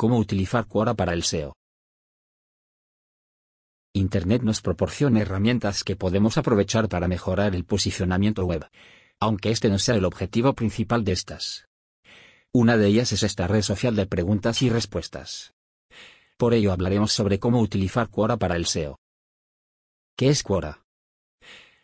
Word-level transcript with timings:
Cómo 0.00 0.18
utilizar 0.18 0.68
Quora 0.68 0.94
para 0.94 1.12
el 1.12 1.24
SEO. 1.24 1.56
Internet 3.92 4.42
nos 4.42 4.62
proporciona 4.62 5.22
herramientas 5.22 5.82
que 5.82 5.96
podemos 5.96 6.38
aprovechar 6.38 6.88
para 6.88 7.08
mejorar 7.08 7.56
el 7.56 7.64
posicionamiento 7.64 8.44
web, 8.44 8.64
aunque 9.18 9.50
este 9.50 9.68
no 9.68 9.80
sea 9.80 9.96
el 9.96 10.04
objetivo 10.04 10.52
principal 10.52 11.02
de 11.02 11.10
estas. 11.10 11.66
Una 12.52 12.76
de 12.76 12.86
ellas 12.86 13.10
es 13.10 13.24
esta 13.24 13.48
red 13.48 13.62
social 13.62 13.96
de 13.96 14.06
preguntas 14.06 14.62
y 14.62 14.70
respuestas. 14.70 15.52
Por 16.36 16.54
ello 16.54 16.70
hablaremos 16.72 17.12
sobre 17.12 17.40
cómo 17.40 17.58
utilizar 17.60 18.08
Quora 18.08 18.36
para 18.36 18.54
el 18.54 18.66
SEO. 18.66 19.00
¿Qué 20.16 20.28
es 20.28 20.44
Quora? 20.44 20.84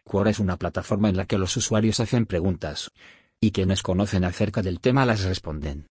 Quora 0.04 0.30
es 0.30 0.38
una 0.38 0.56
plataforma 0.56 1.08
en 1.08 1.16
la 1.16 1.26
que 1.26 1.38
los 1.38 1.56
usuarios 1.56 1.98
hacen 1.98 2.26
preguntas, 2.26 2.92
y 3.40 3.50
quienes 3.50 3.82
conocen 3.82 4.22
acerca 4.22 4.62
del 4.62 4.78
tema 4.78 5.04
las 5.04 5.24
responden. 5.24 5.88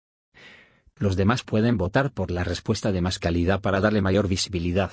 Los 1.00 1.16
demás 1.16 1.42
pueden 1.42 1.78
votar 1.78 2.12
por 2.12 2.30
la 2.30 2.44
respuesta 2.44 2.92
de 2.92 3.00
más 3.00 3.18
calidad 3.18 3.62
para 3.62 3.80
darle 3.80 4.02
mayor 4.02 4.28
visibilidad. 4.28 4.92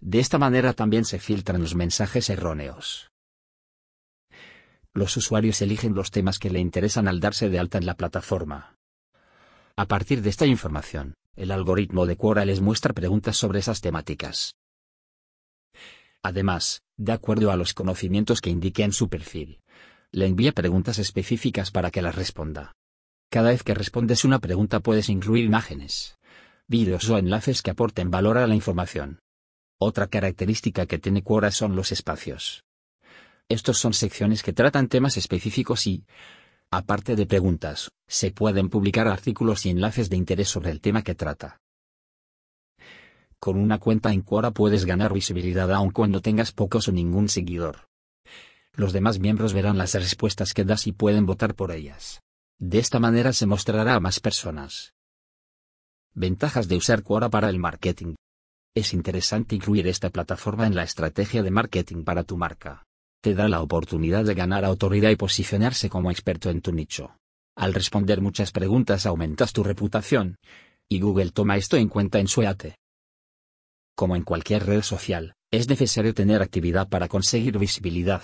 De 0.00 0.18
esta 0.18 0.38
manera 0.38 0.72
también 0.72 1.04
se 1.04 1.18
filtran 1.18 1.60
los 1.60 1.74
mensajes 1.74 2.30
erróneos. 2.30 3.10
Los 4.94 5.14
usuarios 5.18 5.60
eligen 5.60 5.94
los 5.94 6.10
temas 6.10 6.38
que 6.38 6.48
le 6.48 6.58
interesan 6.58 7.06
al 7.06 7.20
darse 7.20 7.50
de 7.50 7.58
alta 7.58 7.76
en 7.76 7.84
la 7.84 7.98
plataforma. 7.98 8.78
A 9.76 9.84
partir 9.84 10.22
de 10.22 10.30
esta 10.30 10.46
información, 10.46 11.16
el 11.36 11.50
algoritmo 11.50 12.06
de 12.06 12.16
Quora 12.16 12.46
les 12.46 12.62
muestra 12.62 12.94
preguntas 12.94 13.36
sobre 13.36 13.58
esas 13.58 13.82
temáticas. 13.82 14.54
Además, 16.22 16.80
de 16.96 17.12
acuerdo 17.12 17.50
a 17.50 17.56
los 17.56 17.74
conocimientos 17.74 18.40
que 18.40 18.48
indique 18.48 18.84
en 18.84 18.92
su 18.92 19.10
perfil, 19.10 19.60
le 20.12 20.26
envía 20.26 20.52
preguntas 20.52 20.98
específicas 20.98 21.70
para 21.70 21.90
que 21.90 22.00
las 22.00 22.14
responda. 22.14 22.72
Cada 23.32 23.48
vez 23.48 23.62
que 23.62 23.72
respondes 23.72 24.26
una 24.26 24.40
pregunta 24.40 24.80
puedes 24.80 25.08
incluir 25.08 25.46
imágenes, 25.46 26.18
vídeos 26.68 27.08
o 27.08 27.16
enlaces 27.16 27.62
que 27.62 27.70
aporten 27.70 28.10
valor 28.10 28.36
a 28.36 28.46
la 28.46 28.54
información. 28.54 29.20
Otra 29.80 30.06
característica 30.06 30.84
que 30.84 30.98
tiene 30.98 31.22
Quora 31.22 31.50
son 31.50 31.74
los 31.74 31.92
espacios. 31.92 32.62
Estos 33.48 33.78
son 33.78 33.94
secciones 33.94 34.42
que 34.42 34.52
tratan 34.52 34.88
temas 34.88 35.16
específicos 35.16 35.86
y, 35.86 36.04
aparte 36.70 37.16
de 37.16 37.24
preguntas, 37.24 37.90
se 38.06 38.32
pueden 38.32 38.68
publicar 38.68 39.08
artículos 39.08 39.64
y 39.64 39.70
enlaces 39.70 40.10
de 40.10 40.18
interés 40.18 40.50
sobre 40.50 40.70
el 40.70 40.82
tema 40.82 41.00
que 41.00 41.14
trata. 41.14 41.56
Con 43.40 43.56
una 43.56 43.78
cuenta 43.78 44.12
en 44.12 44.20
Quora 44.20 44.50
puedes 44.50 44.84
ganar 44.84 45.14
visibilidad 45.14 45.72
aun 45.72 45.90
cuando 45.90 46.20
tengas 46.20 46.52
pocos 46.52 46.86
o 46.88 46.92
ningún 46.92 47.30
seguidor. 47.30 47.88
Los 48.74 48.92
demás 48.92 49.20
miembros 49.20 49.54
verán 49.54 49.78
las 49.78 49.94
respuestas 49.94 50.52
que 50.52 50.64
das 50.66 50.86
y 50.86 50.92
pueden 50.92 51.24
votar 51.24 51.54
por 51.54 51.72
ellas. 51.72 52.20
De 52.64 52.78
esta 52.78 53.00
manera 53.00 53.32
se 53.32 53.44
mostrará 53.44 53.96
a 53.96 53.98
más 53.98 54.20
personas. 54.20 54.94
Ventajas 56.14 56.68
de 56.68 56.76
usar 56.76 57.02
Quora 57.02 57.28
para 57.28 57.48
el 57.48 57.58
marketing. 57.58 58.14
Es 58.72 58.94
interesante 58.94 59.56
incluir 59.56 59.88
esta 59.88 60.10
plataforma 60.10 60.68
en 60.68 60.76
la 60.76 60.84
estrategia 60.84 61.42
de 61.42 61.50
marketing 61.50 62.04
para 62.04 62.22
tu 62.22 62.36
marca. 62.36 62.84
Te 63.20 63.34
da 63.34 63.48
la 63.48 63.62
oportunidad 63.62 64.24
de 64.24 64.34
ganar 64.34 64.64
autoridad 64.64 65.10
y 65.10 65.16
posicionarse 65.16 65.90
como 65.90 66.12
experto 66.12 66.50
en 66.50 66.60
tu 66.60 66.70
nicho. 66.70 67.16
Al 67.56 67.74
responder 67.74 68.20
muchas 68.20 68.52
preguntas 68.52 69.06
aumentas 69.06 69.52
tu 69.52 69.64
reputación, 69.64 70.36
y 70.88 71.00
Google 71.00 71.32
toma 71.32 71.56
esto 71.56 71.76
en 71.76 71.88
cuenta 71.88 72.20
en 72.20 72.28
su 72.28 72.42
EAT. 72.42 72.76
Como 73.96 74.14
en 74.14 74.22
cualquier 74.22 74.66
red 74.66 74.82
social, 74.82 75.34
es 75.50 75.68
necesario 75.68 76.14
tener 76.14 76.40
actividad 76.42 76.88
para 76.88 77.08
conseguir 77.08 77.58
visibilidad. 77.58 78.22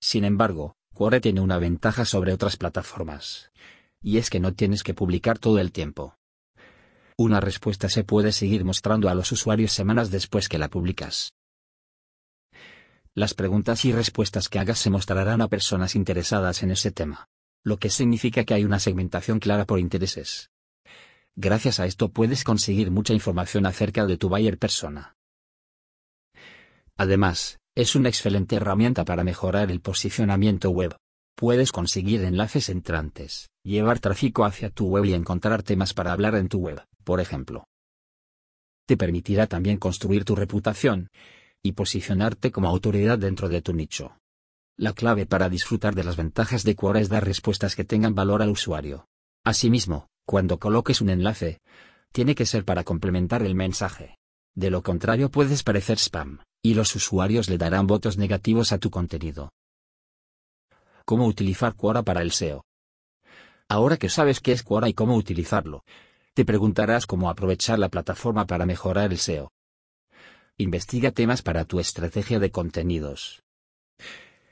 Sin 0.00 0.24
embargo, 0.24 0.74
Quora 0.98 1.20
tiene 1.20 1.40
una 1.40 1.58
ventaja 1.58 2.04
sobre 2.04 2.32
otras 2.32 2.56
plataformas. 2.56 3.52
Y 4.02 4.18
es 4.18 4.30
que 4.30 4.40
no 4.40 4.54
tienes 4.54 4.82
que 4.82 4.94
publicar 4.94 5.38
todo 5.38 5.60
el 5.60 5.70
tiempo. 5.70 6.16
Una 7.16 7.38
respuesta 7.38 7.88
se 7.88 8.02
puede 8.02 8.32
seguir 8.32 8.64
mostrando 8.64 9.08
a 9.08 9.14
los 9.14 9.30
usuarios 9.30 9.70
semanas 9.70 10.10
después 10.10 10.48
que 10.48 10.58
la 10.58 10.68
publicas. 10.68 11.34
Las 13.14 13.34
preguntas 13.34 13.84
y 13.84 13.92
respuestas 13.92 14.48
que 14.48 14.58
hagas 14.58 14.80
se 14.80 14.90
mostrarán 14.90 15.40
a 15.40 15.46
personas 15.46 15.94
interesadas 15.94 16.64
en 16.64 16.72
ese 16.72 16.90
tema, 16.90 17.28
lo 17.62 17.76
que 17.76 17.90
significa 17.90 18.42
que 18.42 18.54
hay 18.54 18.64
una 18.64 18.80
segmentación 18.80 19.38
clara 19.38 19.66
por 19.66 19.78
intereses. 19.78 20.50
Gracias 21.36 21.78
a 21.78 21.86
esto 21.86 22.08
puedes 22.08 22.42
conseguir 22.42 22.90
mucha 22.90 23.14
información 23.14 23.66
acerca 23.66 24.04
de 24.04 24.16
tu 24.16 24.28
buyer 24.28 24.58
persona. 24.58 25.14
Además, 26.96 27.57
es 27.78 27.94
una 27.94 28.08
excelente 28.08 28.56
herramienta 28.56 29.04
para 29.04 29.22
mejorar 29.22 29.70
el 29.70 29.80
posicionamiento 29.80 30.70
web. 30.70 30.96
Puedes 31.36 31.70
conseguir 31.70 32.24
enlaces 32.24 32.70
entrantes, 32.70 33.50
llevar 33.62 34.00
tráfico 34.00 34.44
hacia 34.44 34.68
tu 34.68 34.88
web 34.88 35.04
y 35.04 35.14
encontrar 35.14 35.62
temas 35.62 35.94
para 35.94 36.10
hablar 36.10 36.34
en 36.34 36.48
tu 36.48 36.58
web, 36.58 36.82
por 37.04 37.20
ejemplo. 37.20 37.68
Te 38.84 38.96
permitirá 38.96 39.46
también 39.46 39.76
construir 39.76 40.24
tu 40.24 40.34
reputación 40.34 41.10
y 41.62 41.70
posicionarte 41.70 42.50
como 42.50 42.68
autoridad 42.68 43.16
dentro 43.16 43.48
de 43.48 43.62
tu 43.62 43.72
nicho. 43.72 44.18
La 44.76 44.92
clave 44.92 45.24
para 45.26 45.48
disfrutar 45.48 45.94
de 45.94 46.02
las 46.02 46.16
ventajas 46.16 46.64
de 46.64 46.74
Quora 46.74 46.98
es 46.98 47.08
dar 47.08 47.24
respuestas 47.24 47.76
que 47.76 47.84
tengan 47.84 48.16
valor 48.16 48.42
al 48.42 48.50
usuario. 48.50 49.06
Asimismo, 49.44 50.08
cuando 50.26 50.58
coloques 50.58 51.00
un 51.00 51.10
enlace, 51.10 51.60
tiene 52.10 52.34
que 52.34 52.44
ser 52.44 52.64
para 52.64 52.82
complementar 52.82 53.44
el 53.44 53.54
mensaje. 53.54 54.16
De 54.56 54.68
lo 54.68 54.82
contrario 54.82 55.30
puedes 55.30 55.62
parecer 55.62 55.98
spam, 55.98 56.40
y 56.62 56.74
los 56.74 56.94
usuarios 56.94 57.48
le 57.48 57.58
darán 57.58 57.86
votos 57.86 58.16
negativos 58.16 58.72
a 58.72 58.78
tu 58.78 58.90
contenido. 58.90 59.52
¿Cómo 61.04 61.26
utilizar 61.26 61.74
Quora 61.74 62.02
para 62.02 62.22
el 62.22 62.32
SEO? 62.32 62.64
Ahora 63.68 63.96
que 63.96 64.08
sabes 64.08 64.40
qué 64.40 64.52
es 64.52 64.62
Quora 64.62 64.88
y 64.88 64.94
cómo 64.94 65.14
utilizarlo, 65.14 65.84
te 66.34 66.44
preguntarás 66.44 67.06
cómo 67.06 67.30
aprovechar 67.30 67.78
la 67.78 67.88
plataforma 67.88 68.46
para 68.46 68.66
mejorar 68.66 69.10
el 69.12 69.18
SEO. 69.18 69.50
Investiga 70.56 71.12
temas 71.12 71.42
para 71.42 71.64
tu 71.64 71.80
estrategia 71.80 72.38
de 72.38 72.50
contenidos. 72.50 73.42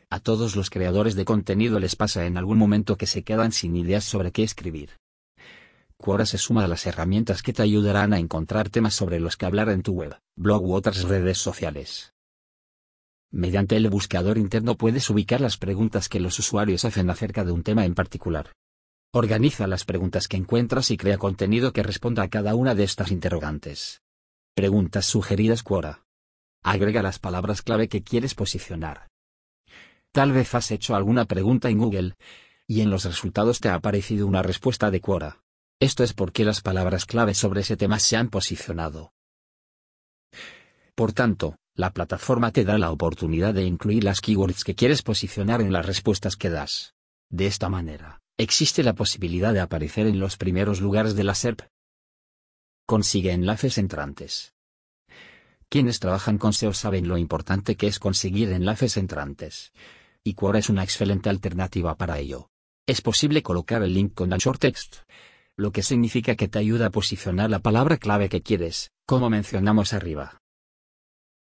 A 0.08 0.20
todos 0.20 0.54
los 0.54 0.70
creadores 0.70 1.16
de 1.16 1.24
contenido 1.24 1.80
les 1.80 1.96
pasa 1.96 2.26
en 2.26 2.36
algún 2.36 2.58
momento 2.58 2.96
que 2.96 3.06
se 3.06 3.24
quedan 3.24 3.52
sin 3.52 3.76
ideas 3.76 4.04
sobre 4.04 4.30
qué 4.30 4.44
escribir. 4.44 4.90
Quora 5.98 6.26
se 6.26 6.38
suma 6.38 6.64
a 6.64 6.68
las 6.68 6.86
herramientas 6.86 7.42
que 7.42 7.52
te 7.52 7.62
ayudarán 7.62 8.12
a 8.12 8.18
encontrar 8.18 8.68
temas 8.68 8.94
sobre 8.94 9.18
los 9.18 9.36
que 9.36 9.46
hablar 9.46 9.70
en 9.70 9.82
tu 9.82 9.92
web, 9.92 10.16
blog 10.36 10.62
u 10.62 10.74
otras 10.74 11.02
redes 11.04 11.38
sociales. 11.38 12.12
Mediante 13.30 13.76
el 13.76 13.88
buscador 13.90 14.38
interno 14.38 14.76
puedes 14.76 15.08
ubicar 15.10 15.40
las 15.40 15.56
preguntas 15.56 16.08
que 16.08 16.20
los 16.20 16.38
usuarios 16.38 16.84
hacen 16.84 17.10
acerca 17.10 17.44
de 17.44 17.52
un 17.52 17.62
tema 17.62 17.84
en 17.84 17.94
particular. 17.94 18.52
Organiza 19.12 19.66
las 19.66 19.84
preguntas 19.84 20.28
que 20.28 20.36
encuentras 20.36 20.90
y 20.90 20.96
crea 20.96 21.18
contenido 21.18 21.72
que 21.72 21.82
responda 21.82 22.22
a 22.22 22.28
cada 22.28 22.54
una 22.54 22.74
de 22.74 22.84
estas 22.84 23.10
interrogantes. 23.10 24.02
Preguntas 24.54 25.06
sugeridas 25.06 25.62
Quora. 25.62 26.04
Agrega 26.62 27.02
las 27.02 27.18
palabras 27.18 27.62
clave 27.62 27.88
que 27.88 28.02
quieres 28.02 28.34
posicionar. 28.34 29.08
Tal 30.12 30.32
vez 30.32 30.54
has 30.54 30.70
hecho 30.70 30.94
alguna 30.94 31.24
pregunta 31.24 31.68
en 31.68 31.78
Google, 31.78 32.14
y 32.66 32.80
en 32.80 32.90
los 32.90 33.04
resultados 33.04 33.60
te 33.60 33.68
ha 33.68 33.74
aparecido 33.74 34.26
una 34.26 34.42
respuesta 34.42 34.90
de 34.90 35.00
Quora. 35.00 35.45
Esto 35.78 36.04
es 36.04 36.14
porque 36.14 36.44
las 36.44 36.62
palabras 36.62 37.04
clave 37.04 37.34
sobre 37.34 37.60
ese 37.60 37.76
tema 37.76 37.98
se 37.98 38.16
han 38.16 38.30
posicionado. 38.30 39.12
Por 40.94 41.12
tanto, 41.12 41.58
la 41.74 41.90
plataforma 41.92 42.50
te 42.50 42.64
da 42.64 42.78
la 42.78 42.90
oportunidad 42.90 43.52
de 43.52 43.64
incluir 43.64 44.02
las 44.02 44.22
keywords 44.22 44.64
que 44.64 44.74
quieres 44.74 45.02
posicionar 45.02 45.60
en 45.60 45.74
las 45.74 45.84
respuestas 45.84 46.36
que 46.36 46.48
das. 46.48 46.94
De 47.28 47.46
esta 47.46 47.68
manera, 47.68 48.22
existe 48.38 48.82
la 48.82 48.94
posibilidad 48.94 49.52
de 49.52 49.60
aparecer 49.60 50.06
en 50.06 50.18
los 50.18 50.38
primeros 50.38 50.80
lugares 50.80 51.14
de 51.14 51.24
la 51.24 51.34
SERP. 51.34 51.60
Consigue 52.86 53.32
enlaces 53.32 53.76
entrantes. 53.76 54.54
Quienes 55.68 56.00
trabajan 56.00 56.38
con 56.38 56.54
SEO 56.54 56.72
saben 56.72 57.06
lo 57.06 57.18
importante 57.18 57.76
que 57.76 57.88
es 57.88 57.98
conseguir 57.98 58.50
enlaces 58.52 58.96
entrantes. 58.96 59.72
Y 60.24 60.32
Quora 60.32 60.60
es 60.60 60.70
una 60.70 60.84
excelente 60.84 61.28
alternativa 61.28 61.96
para 61.96 62.18
ello. 62.18 62.48
Es 62.86 63.02
posible 63.02 63.42
colocar 63.42 63.82
el 63.82 63.92
link 63.92 64.14
con 64.14 64.30
short 64.30 64.60
text 64.60 65.02
lo 65.58 65.72
que 65.72 65.82
significa 65.82 66.36
que 66.36 66.48
te 66.48 66.58
ayuda 66.58 66.86
a 66.86 66.90
posicionar 66.90 67.48
la 67.48 67.60
palabra 67.60 67.96
clave 67.96 68.28
que 68.28 68.42
quieres, 68.42 68.90
como 69.06 69.30
mencionamos 69.30 69.94
arriba. 69.94 70.42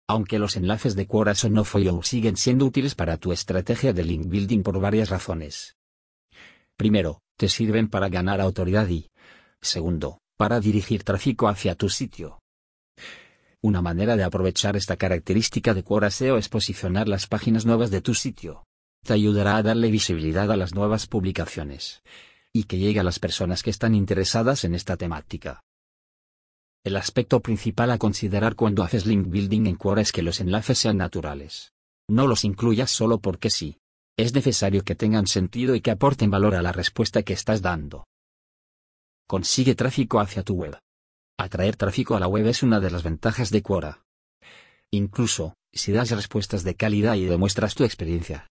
Aunque 0.09 0.39
los 0.39 0.57
enlaces 0.57 0.95
de 0.95 1.09
Quora 1.09 1.35
son 1.35 1.55
no 1.55 1.65
follow 1.65 2.03
siguen 2.05 2.37
siendo 2.37 2.67
útiles 2.67 2.95
para 2.95 3.17
tu 3.17 3.33
estrategia 3.33 3.93
de 3.93 4.05
link 4.05 4.29
building 4.29 4.63
por 4.63 4.79
varias 4.79 5.11
razones. 5.11 5.77
Primero, 6.77 7.21
te 7.37 7.49
sirven 7.49 7.89
para 7.89 8.09
ganar 8.09 8.41
autoridad 8.41 8.87
y, 8.89 9.11
segundo, 9.61 10.21
para 10.37 10.61
dirigir 10.61 11.03
tráfico 11.03 11.49
hacia 11.49 11.75
tu 11.75 11.89
sitio. 11.89 12.39
Una 13.61 13.83
manera 13.83 14.15
de 14.15 14.23
aprovechar 14.23 14.77
esta 14.77 14.97
característica 14.97 15.75
de 15.75 15.83
Quora 15.83 16.13
SEO 16.13 16.39
es 16.39 16.49
posicionar 16.49 17.09
las 17.09 17.27
páginas 17.27 17.67
nuevas 17.67 17.91
de 17.91 18.03
tu 18.03 18.15
sitio. 18.15 18.65
Te 19.03 19.15
ayudará 19.15 19.57
a 19.57 19.63
darle 19.65 19.91
visibilidad 19.91 20.53
a 20.53 20.57
las 20.57 20.75
nuevas 20.75 21.09
publicaciones 21.09 22.03
y 22.57 22.65
que 22.65 22.79
llegue 22.79 23.01
a 23.01 23.05
las 23.05 23.19
personas 23.19 23.63
que 23.63 23.71
están 23.71 23.95
interesadas 23.95 24.65
en 24.65 24.75
esta 24.75 24.97
temática. 24.97 25.63
El 26.85 26.97
aspecto 26.97 27.41
principal 27.41 27.91
a 27.91 27.99
considerar 27.99 28.55
cuando 28.55 28.83
haces 28.83 29.05
link 29.05 29.29
building 29.29 29.67
en 29.67 29.77
Quora 29.77 30.01
es 30.01 30.11
que 30.11 30.23
los 30.23 30.41
enlaces 30.41 30.79
sean 30.79 30.97
naturales. 30.97 31.73
No 32.09 32.27
los 32.27 32.45
incluyas 32.45 32.91
solo 32.91 33.19
porque 33.19 33.51
sí. 33.51 33.79
Es 34.17 34.35
necesario 34.35 34.85
que 34.85 34.95
tengan 34.95 35.27
sentido 35.27 35.75
y 35.75 35.83
que 35.83 35.91
aporten 35.91 36.31
valor 36.31 36.55
a 36.55 36.63
la 36.63 36.73
respuesta 36.73 37.23
que 37.23 37.35
estás 37.35 37.61
dando. 37.61 38.07
Consigue 39.29 39.75
tráfico 39.75 40.21
hacia 40.21 40.43
tu 40.43 40.55
web. 40.55 40.79
Atraer 41.39 41.77
tráfico 41.77 42.17
a 42.17 42.21
la 42.21 42.29
web 42.29 42.47
es 42.47 42.63
una 42.63 42.81
de 42.81 42.91
las 42.91 43.03
ventajas 43.03 43.51
de 43.51 43.61
Quora. 43.61 44.03
Incluso, 44.91 45.55
si 45.75 45.93
das 45.93 46.11
respuestas 46.13 46.65
de 46.65 46.75
calidad 46.75 47.17
y 47.17 47.27
demuestras 47.27 47.75
tu 47.75 47.85
experiencia, 47.85 48.49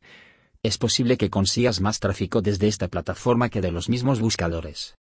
es 0.66 0.78
posible 0.78 1.18
que 1.18 1.30
consigas 1.30 1.82
más 1.82 2.00
tráfico 2.00 2.42
desde 2.42 2.68
esta 2.68 2.88
plataforma 2.88 3.50
que 3.50 3.62
de 3.62 3.72
los 3.72 3.90
mismos 3.90 4.20
buscadores. 4.20 4.96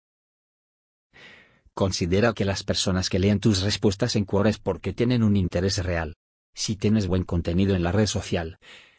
Considera 1.75 2.33
que 2.33 2.45
las 2.45 2.63
personas 2.63 3.09
que 3.09 3.19
leen 3.19 3.41
tus 3.41 3.63
respuestas 3.63 4.17
en 4.17 4.25
Quora 4.25 4.51
es 4.51 4.59
porque 4.59 4.93
tienen 4.93 5.23
un 5.23 5.37
interés 5.37 5.79
real. 5.79 6.15
Si 6.55 6.77
tienes 6.77 7.07
buen 7.07 7.25
contenido 7.25 7.75
en 7.75 7.83
la 7.83 7.93
red 7.93 8.07
social, 8.07 8.59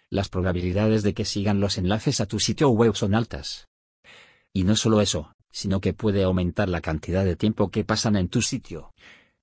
las 0.10 0.30
probabilidades 0.30 1.04
de 1.04 1.14
que 1.14 1.26
sigan 1.26 1.60
los 1.60 1.78
enlaces 1.78 2.22
a 2.22 2.26
tu 2.26 2.40
sitio 2.40 2.70
web 2.70 2.96
son 2.96 3.16
altas. 3.16 3.68
Y 4.54 4.64
no 4.64 4.76
solo 4.76 5.02
eso, 5.02 5.34
sino 5.52 5.80
que 5.82 5.94
puede 5.94 6.24
aumentar 6.24 6.70
la 6.70 6.82
cantidad 6.82 7.24
de 7.24 7.36
tiempo 7.36 7.70
que 7.70 7.84
pasan 7.84 8.16
en 8.16 8.30
tu 8.30 8.42
sitio, 8.42 8.94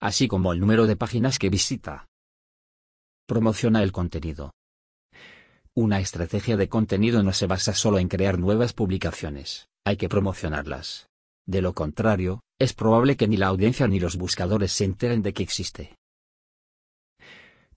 así 0.00 0.29
como 0.29 0.53
el 0.53 0.61
número 0.61 0.87
de 0.87 0.97
páginas 0.97 1.38
que 1.38 1.50
visita. 1.50 2.09
Promociona 3.26 3.82
el 3.82 3.93
contenido. 3.93 4.53
Una 5.80 6.00
estrategia 6.00 6.56
de 6.56 6.69
contenido 6.69 7.22
no 7.22 7.32
se 7.32 7.46
basa 7.46 7.72
solo 7.72 8.00
en 8.00 8.08
crear 8.08 8.36
nuevas 8.36 8.72
publicaciones, 8.72 9.69
hay 9.84 9.96
que 9.96 10.08
promocionarlas. 10.08 11.08
De 11.46 11.62
lo 11.62 11.72
contrario, 11.72 12.40
es 12.58 12.72
probable 12.72 13.16
que 13.16 13.28
ni 13.28 13.36
la 13.36 13.46
audiencia 13.46 13.86
ni 13.86 14.00
los 14.00 14.16
buscadores 14.16 14.72
se 14.72 14.82
enteren 14.82 15.22
de 15.22 15.32
que 15.32 15.44
existe. 15.44 15.94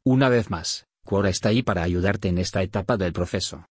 Una 0.04 0.30
vez 0.30 0.50
más, 0.50 0.88
Quora 1.06 1.30
está 1.30 1.50
ahí 1.50 1.62
para 1.62 1.84
ayudarte 1.84 2.28
en 2.28 2.40
esta 2.40 2.64
etapa 2.64 2.98
del 2.98 3.14
proceso. 3.14 3.68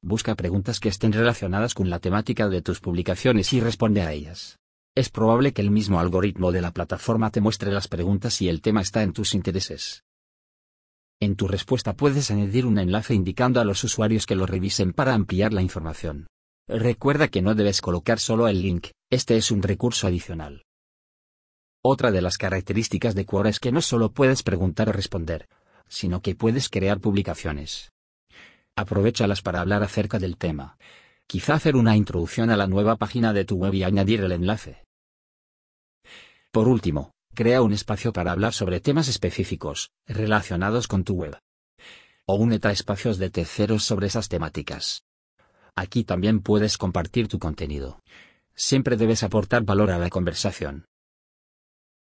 Busca 0.00 0.36
preguntas 0.36 0.78
que 0.78 0.88
estén 0.88 1.12
relacionadas 1.12 1.74
con 1.74 1.90
la 1.90 1.98
temática 1.98 2.48
de 2.48 2.62
tus 2.62 2.78
publicaciones 2.78 3.52
y 3.52 3.58
responde 3.58 4.02
a 4.02 4.12
ellas. 4.12 4.60
Es 4.94 5.08
probable 5.08 5.52
que 5.52 5.62
el 5.62 5.72
mismo 5.72 5.98
algoritmo 5.98 6.52
de 6.52 6.60
la 6.60 6.70
plataforma 6.70 7.32
te 7.32 7.40
muestre 7.40 7.72
las 7.72 7.88
preguntas 7.88 8.34
si 8.34 8.48
el 8.48 8.62
tema 8.62 8.80
está 8.80 9.02
en 9.02 9.12
tus 9.12 9.34
intereses. 9.34 10.04
En 11.20 11.36
tu 11.36 11.48
respuesta 11.48 11.94
puedes 11.94 12.30
añadir 12.30 12.66
un 12.66 12.78
enlace 12.78 13.14
indicando 13.14 13.60
a 13.60 13.64
los 13.64 13.82
usuarios 13.84 14.26
que 14.26 14.34
lo 14.34 14.46
revisen 14.46 14.92
para 14.92 15.14
ampliar 15.14 15.52
la 15.52 15.62
información. 15.62 16.26
Recuerda 16.68 17.28
que 17.28 17.42
no 17.42 17.54
debes 17.54 17.80
colocar 17.80 18.18
solo 18.18 18.48
el 18.48 18.62
link, 18.62 18.88
este 19.10 19.36
es 19.36 19.50
un 19.50 19.62
recurso 19.62 20.06
adicional. 20.06 20.64
Otra 21.82 22.10
de 22.10 22.22
las 22.22 22.38
características 22.38 23.14
de 23.14 23.26
Quora 23.26 23.50
es 23.50 23.60
que 23.60 23.70
no 23.70 23.82
solo 23.82 24.10
puedes 24.10 24.42
preguntar 24.42 24.88
o 24.88 24.92
responder, 24.92 25.46
sino 25.86 26.22
que 26.22 26.34
puedes 26.34 26.70
crear 26.70 26.98
publicaciones. 26.98 27.92
Aprovechalas 28.76 29.42
para 29.42 29.60
hablar 29.60 29.82
acerca 29.82 30.18
del 30.18 30.38
tema. 30.38 30.78
Quizá 31.26 31.54
hacer 31.54 31.76
una 31.76 31.96
introducción 31.96 32.50
a 32.50 32.56
la 32.56 32.66
nueva 32.66 32.96
página 32.96 33.32
de 33.32 33.44
tu 33.44 33.56
web 33.56 33.74
y 33.74 33.82
añadir 33.82 34.22
el 34.22 34.32
enlace. 34.32 34.84
Por 36.50 36.68
último, 36.68 37.12
crea 37.34 37.62
un 37.62 37.72
espacio 37.72 38.12
para 38.12 38.32
hablar 38.32 38.54
sobre 38.54 38.80
temas 38.80 39.08
específicos, 39.08 39.90
relacionados 40.06 40.88
con 40.88 41.04
tu 41.04 41.14
web. 41.14 41.38
O 42.26 42.36
únete 42.36 42.68
a 42.68 42.72
espacios 42.72 43.18
de 43.18 43.30
terceros 43.30 43.84
sobre 43.84 44.06
esas 44.06 44.28
temáticas. 44.28 45.04
Aquí 45.76 46.04
también 46.04 46.40
puedes 46.40 46.78
compartir 46.78 47.28
tu 47.28 47.38
contenido. 47.38 48.00
Siempre 48.54 48.96
debes 48.96 49.22
aportar 49.22 49.64
valor 49.64 49.90
a 49.90 49.98
la 49.98 50.08
conversación. 50.08 50.86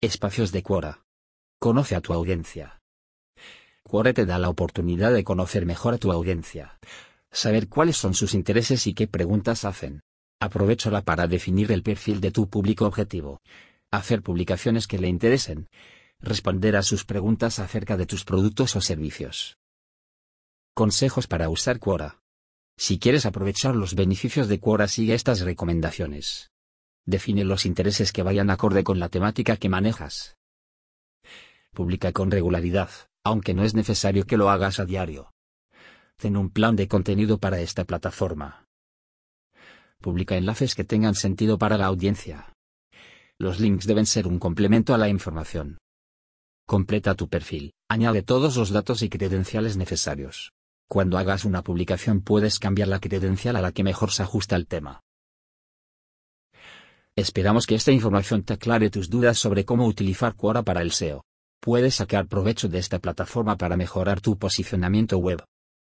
Espacios 0.01 0.51
de 0.51 0.63
Quora. 0.63 1.05
Conoce 1.61 1.95
a 1.95 2.01
tu 2.01 2.13
audiencia. 2.13 2.81
Quora 3.83 4.13
te 4.13 4.27
da 4.27 4.39
la 4.39 4.49
oportunidad 4.49 5.13
de 5.13 5.25
conocer 5.25 5.67
mejor 5.67 5.95
a 5.95 5.99
tu 5.99 6.11
audiencia. 6.13 6.79
Saber 7.31 7.69
cuáles 7.69 7.97
son 7.97 8.15
sus 8.15 8.35
intereses 8.35 8.87
y 8.87 8.95
qué 8.95 9.07
preguntas 9.07 9.65
hacen. 9.65 10.01
Aprovechala 10.41 11.03
para 11.03 11.27
definir 11.27 11.73
el 11.73 11.83
perfil 11.83 12.21
de 12.21 12.31
tu 12.31 12.49
público 12.49 12.87
objetivo. 12.87 13.41
Hacer 13.91 14.23
publicaciones 14.23 14.87
que 14.87 14.99
le 14.99 15.09
interesen. 15.09 15.69
Responder 16.21 16.77
a 16.77 16.83
sus 16.83 17.05
preguntas 17.05 17.59
acerca 17.59 17.97
de 17.97 18.07
tus 18.07 18.25
productos 18.25 18.77
o 18.77 18.81
servicios. 18.81 19.57
Consejos 20.75 21.27
para 21.27 21.49
usar 21.49 21.79
Quora. 21.79 22.21
Si 22.77 22.99
quieres 22.99 23.27
aprovechar 23.27 23.75
los 23.75 23.95
beneficios 23.95 24.49
de 24.49 24.61
Quora 24.61 24.89
sigue 24.89 25.15
estas 25.15 25.41
recomendaciones. 25.41 26.51
Define 27.07 27.45
los 27.45 27.67
intereses 27.67 28.13
que 28.13 28.23
vayan 28.23 28.51
acorde 28.51 28.85
con 28.85 28.99
la 28.99 29.09
temática 29.09 29.57
que 29.57 29.69
manejas. 29.69 30.37
Publica 31.73 32.13
con 32.13 32.31
regularidad 32.31 32.91
aunque 33.29 33.53
no 33.53 33.63
es 33.63 33.75
necesario 33.75 34.25
que 34.25 34.39
lo 34.39 34.49
hagas 34.49 34.81
a 34.81 34.87
diario. 34.87 35.33
Ten 36.17 36.37
un 36.37 36.51
plan 36.51 36.77
de 36.77 36.89
contenido 36.89 37.39
para 37.39 37.61
esta 37.61 37.85
plataforma. 37.85 38.65
Publica 40.01 40.37
enlaces 40.37 40.75
que 40.75 40.85
tengan 40.85 41.15
sentido 41.15 41.59
para 41.59 41.77
la 41.77 41.87
audiencia. 41.87 42.55
Los 43.41 43.61
links 43.61 43.87
deben 43.87 44.05
ser 44.05 44.27
un 44.27 44.41
complemento 44.41 44.95
a 44.95 44.99
la 44.99 45.09
información. 45.09 45.79
Completa 46.67 47.15
tu 47.15 47.29
perfil, 47.29 47.73
añade 47.89 48.23
todos 48.23 48.57
los 48.57 48.71
datos 48.71 49.03
y 49.03 49.09
credenciales 49.09 49.77
necesarios. 49.77 50.51
Cuando 50.89 51.19
hagas 51.19 51.45
una 51.45 51.63
publicación 51.63 52.21
puedes 52.21 52.59
cambiar 52.59 52.89
la 52.89 52.99
credencial 52.99 53.55
a 53.55 53.63
la 53.63 53.71
que 53.71 53.85
mejor 53.85 54.11
se 54.11 54.25
ajusta 54.25 54.57
al 54.57 54.67
tema. 54.67 55.03
Esperamos 57.15 57.67
que 57.67 57.77
esta 57.77 57.93
información 57.93 58.43
te 58.43 58.55
aclare 58.55 58.91
tus 58.91 59.09
dudas 59.09 59.39
sobre 59.39 59.65
cómo 59.65 59.87
utilizar 59.87 60.35
Quora 60.35 60.65
para 60.65 60.83
el 60.83 60.91
SEO. 60.91 61.23
Puedes 61.61 61.95
sacar 61.95 62.27
provecho 62.27 62.69
de 62.69 62.79
esta 62.79 62.99
plataforma 62.99 63.57
para 63.57 63.77
mejorar 63.77 64.21
tu 64.21 64.37
posicionamiento 64.37 65.19
web. 65.19 65.45